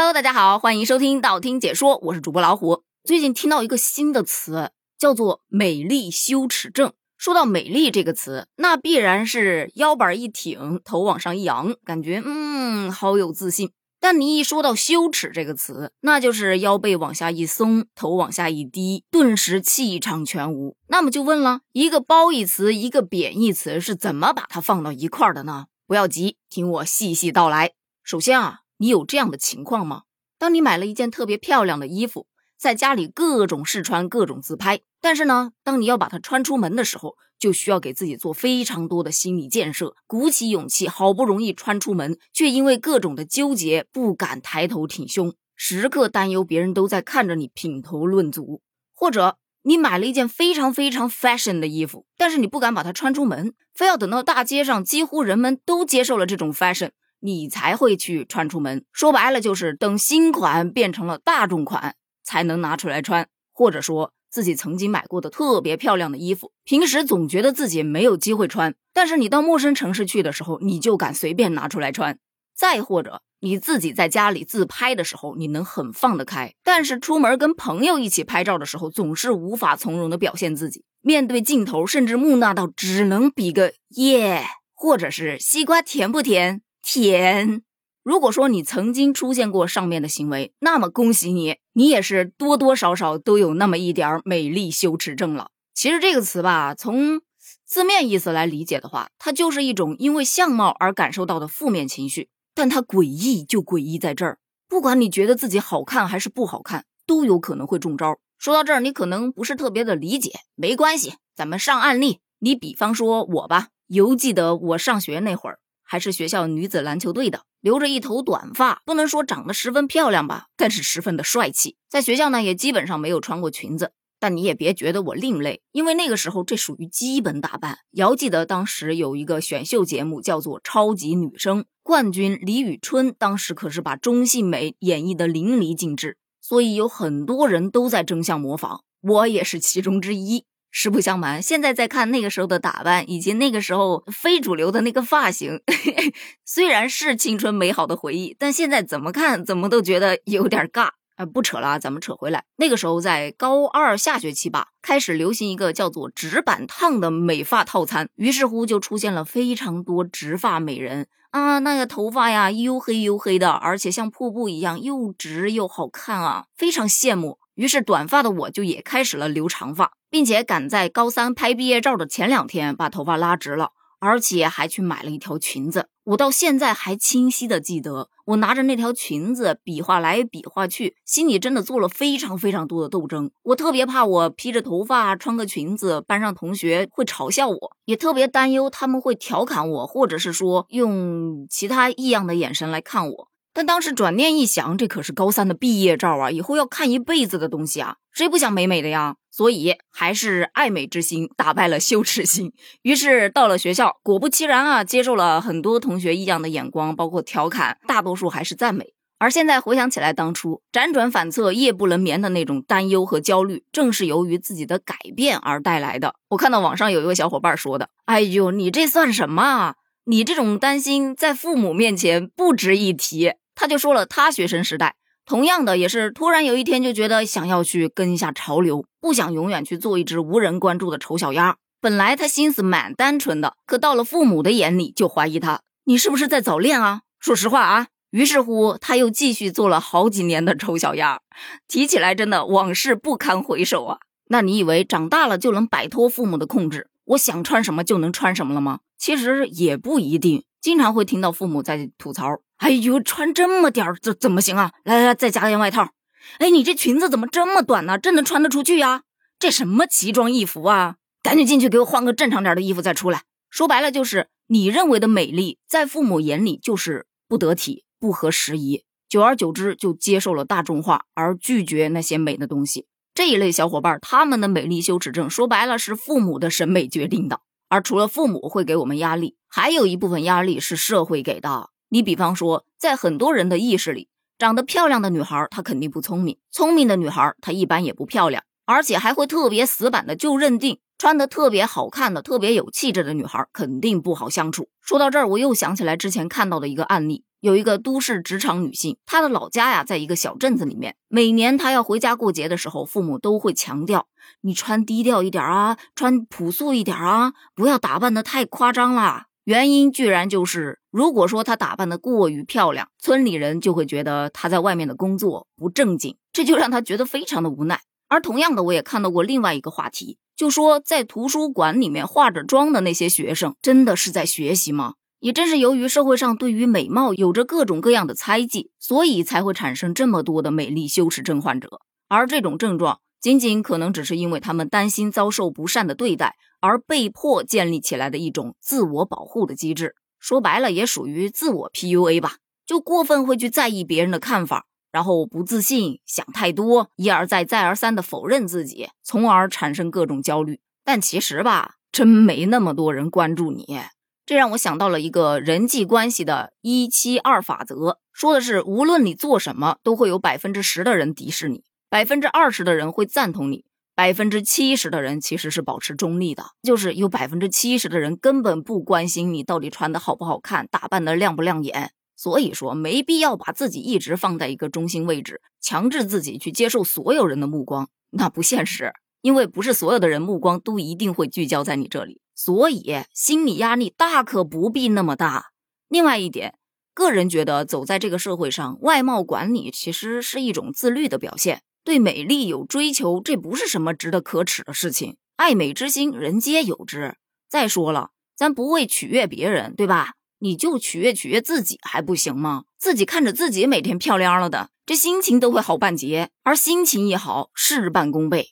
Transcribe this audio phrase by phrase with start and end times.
[0.00, 2.84] Hello，大家好，欢迎收听道听解说，我是主播老虎。
[3.02, 6.92] 最近听到一个新的词，叫做“美丽羞耻症”。
[7.18, 13.72] 说到美丽这个词，那必然是腰板一挺，头往上一扬，感觉嗯，好有自信。
[13.98, 20.76] 但你一说到羞耻这个词，那就是腰背往下一松，头往下一低，顿时气场全无。
[20.86, 25.66] 那么就问了，一个褒义词，一个贬义词是怎么把它放到一块儿的呢？
[25.88, 27.72] 不要急，听我细细道来。
[28.04, 28.60] 首先啊。
[28.78, 30.02] 你有这样的情况吗？
[30.38, 48.62] 当你买了一件特别漂亮的衣服，在家里各种试穿、各种自拍，但是呢，当你要把它穿出门的时候，就需要给自己做非常多的心理建设，鼓起勇气，好不容易穿出门，却因为各种的纠结不敢抬头挺胸，时刻担忧别人都在看着你品头论足。
[48.94, 56.90] 或者你买了一件非常非常 fashion 的衣服，但是你不敢把它穿出门，非要等到大街上几乎人们都接受了这种 fashion。
[57.20, 72.18] 你才会去穿出门，说白了就是等新款变成了大众款才能拿出来穿，或者说自己曾经买过的特别漂亮的衣服，平时总觉得自己没有机会穿，但是你到陌生城市去的时候，你就敢随便拿出来穿。
[72.54, 84.44] 再或者你自己在家里自拍的时候，你能很放得开，但是出门跟朋友一起拍照的时候，总是无法从容的表现自己，面对镜头甚至木讷到只能比个耶，
[84.74, 86.62] 或者是西瓜甜不甜。
[86.82, 87.62] 天，
[88.02, 95.50] 如果说你曾经出现过上面的行为，那么恭喜你，你也是多多少少都有那么一点美丽羞耻症了。
[95.74, 97.20] 其实这个词吧，从
[97.64, 102.28] 字面意思来理解的话，它就是一种因为相貌而感受到的负面情绪。
[102.54, 108.18] 但它诡异就诡异在这儿，不管你觉得自己好看还是不好看，都有可能会中招。
[108.36, 112.18] 说到这儿，你可能不是特别的理解，没关系，咱们上案例。
[112.40, 115.60] 你比方说我吧，犹记得我上学那会儿。
[115.88, 121.76] 还是学校女子篮球队的，留着一头短发，不能说长得十分漂亮吧，但是十分的帅气。
[121.88, 123.92] 在学校呢，也基本上没有穿过裙子。
[124.20, 127.78] 但你也别觉得我另类，因为那个时候这属于基本打扮。
[127.92, 140.44] 遥记得当时有一个选秀节目叫做《超级女声》，冠军李宇春当时可是把中性美演绎的淋漓尽致，所以有很多人都在争相模仿，我也是其中之一。
[140.70, 145.60] 实不相瞒，现在在看那个时候的打扮，以及那个时候非主流的那个发型，
[146.44, 151.26] 虽然是青春美好的回忆，但现在怎么看怎么都觉得有点尬啊！
[151.26, 152.44] 不扯了啊，咱们扯回来。
[152.56, 167.38] 那个时候在高二下学期吧，开始流行一个叫做直板烫的美发套餐，于是乎就出现了非常多直发美人啊，那个头发呀黝黑黝黑的，而且像瀑布一样又直又好看啊，非常羡慕。
[167.58, 169.92] 于是短发的我就也开始了留长发。
[170.10, 175.88] 并且赶在高三拍毕业照的前两天把头发拉直了，而且还去买了一条裙子。
[176.04, 183.30] 我到现在还清晰的记得，我拿着那条裙子比划来比划去，心里真的做了非常非常多的斗争。
[183.42, 193.28] 我特别怕我披着头发穿个裙子，班上同学会嘲笑我，也特别担忧他们会调侃我，或者是说用其他异样的眼神来看我。
[193.58, 199.16] 但当时转念一想，这可是高三的毕业照啊，以后要看一辈子的东西啊，谁不想美美的呀？
[199.32, 202.52] 所以还是爱美之心打败了羞耻心。
[202.82, 208.94] 于是到了学校，果不其然啊，接受了很多同学异样的眼光，包括调侃，大多数还是赞美。
[209.18, 216.14] 而现在回想起来，当初辗转反侧、夜不能眠的那种担忧和焦虑，正是由于自己的改变而带来的。
[216.28, 219.74] 我看到网上有一位小伙伴说的：“哎呦，你这算什么？
[220.04, 231.56] 你这种担心在父母面前不值一提。”他就说了，他学生时代同样的也是突然有一天就觉得想要去跟一下潮流，不想永远去做一只无人关注的丑小鸭。
[231.80, 237.00] 本来他心思蛮单纯的，可到了父母的眼里就怀疑他，你是不是在早恋啊？
[237.18, 237.88] 说实话啊。
[238.10, 241.20] 于是乎他又继续做了好几年的丑小鸭，
[241.66, 243.98] 提起来真的往事不堪回首啊。
[244.28, 248.78] 那你以为长大了就能摆脱父母的控制，我想穿什么就能穿什么了吗？
[248.96, 252.38] 其实也不一定，经常会听到父母在吐槽。
[252.58, 254.72] 哎呦，穿这么点儿怎怎么行啊？
[254.84, 255.90] 来来来，再加件外套。
[256.38, 257.96] 哎，你这裙子怎么这么短呢？
[257.98, 259.02] 这能穿得出去呀？
[259.38, 260.96] 这什么奇装异服啊？
[261.22, 263.22] 赶紧进去给我换个正常点的衣服再出来。
[263.50, 268.84] 说白了就是你认为的美丽，在父母眼里就是不得体、不合时宜。
[269.08, 272.86] 久而久之，就接受了大众化，而拒绝那些美的东西。
[273.14, 277.40] 这一类小伙伴，他们的美丽羞耻症，说白了是父母的审美决定的。
[277.68, 281.70] 而除了父母会给我们压力，还有一部分压力是社会给的。
[281.90, 284.08] 你比方说，在很多人的意识里，
[284.38, 294.68] 长得漂亮的女孩她肯定不聪明，聪明的女孩她一般也不漂亮，而且还会特别死板的就认定穿的特别好看的、特别有气质的女孩肯定不好相处。
[294.82, 300.96] 说到这儿，我又想起来之前看到的一个案例，有一个都市职场女性，她的老家呀在一个小镇子里面。
[301.08, 304.08] 每年她要回家过节的时候，父母都会强调：
[304.42, 309.27] 你穿低调一点啊，穿朴素一点啊，不要打扮的太夸张啦。
[309.48, 317.80] 原因居然就是，如果说她打扮的过于漂亮，村里人就会觉得她在外面的工作不正经，这就让她觉得非常的无奈。
[318.08, 324.96] 而同样的，我也看到过另外一个话题，就说在图书馆里面化着妆的那些学生，真的是在学习吗？
[325.20, 331.80] 也正是由于社会上对于美貌有着各种各样的猜忌，所以才会产生这么多的美丽羞耻症患者。
[332.06, 339.96] 而这种症状，仅仅可能只是因为他们担心遭受不善的对待，而被迫建立起来的一种自我保护的机制。
[340.18, 342.36] 说白了，也属于自我 PUA 吧，
[342.66, 350.60] 就过分会去在意别人的看法，然后不自信，想太多，一而再，再而三的否认自己，从而产生各种焦虑。
[350.84, 353.80] 但其实吧，真没那么多人关注你。
[354.26, 363.64] 这让我想到了一个人际关系的一七二法则，说的是无论你做什么，都会有百分之十的人敌视你，百分之二十的人会赞同你，
[363.94, 371.92] 百分之七十的人其实是保持中立的，就是有百分之七十的人根本不关心你到底穿的好不好看，打扮的亮不亮眼。
[372.14, 378.92] 所以说，没必要把自己一直放在一个中心位置，强制自己去接受所有人的目光，那不现实。
[379.22, 382.20] 因为不是所有的人目光都一定会聚焦在你这里。
[382.34, 385.52] 所以心理压力大可不必那么大。
[385.88, 386.54] 另外一点，
[386.92, 391.62] 个人觉得走在这个社会上，外貌管理其实是一种自律的表现。
[391.88, 395.16] 对美丽有追求，这不是什么值得可耻的事情。
[395.36, 397.16] 爱美之心，人皆有之。
[397.48, 400.12] 再说了，咱不为取悦别人，对吧？
[400.40, 402.64] 你就取悦取悦自己还不行吗？
[402.76, 406.28] 自己看着自己每天漂亮了的，这心情都会好半截。
[406.42, 408.50] 而心情一好，事半功倍。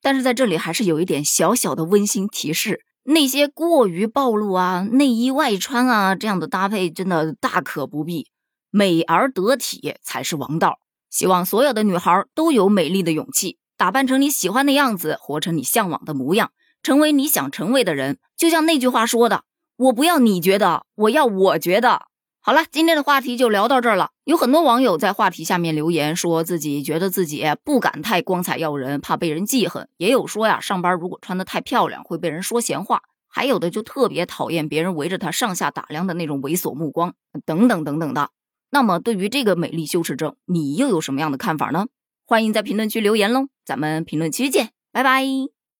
[0.00, 2.86] 但是在这里还是有一点小小的温馨提示。
[3.02, 8.28] 那些过于暴露啊，内衣外穿啊，这样的搭配真的大可不必，
[8.70, 10.78] 美而得体才是王道。
[11.10, 16.52] 希望所有的女孩都有美丽的勇气，打扮成你喜欢的样子，活成你向往的模样，
[16.82, 18.18] 成为你想成为的人。
[18.36, 19.44] 就像那句话说的
[19.76, 22.06] ：“我不要你觉得，我要我觉得。”
[22.40, 24.10] 好了，今天的话题就聊到这儿了。
[24.24, 37.14] 有很多网友在话题下面留言，说自己觉得自己不敢太光彩耀人，怕被人记恨；也有说呀，上班如果穿的太漂亮会被人说闲话；还有的就特别讨厌别人围着他上下打量的那种猥琐目光，
[37.44, 38.30] 等等等等的。
[38.70, 41.86] 那么，对于这个美丽羞耻症，你又有什么样的看法呢？
[42.26, 45.57] 欢迎在评论区留言喽，咱们评论区见，拜拜。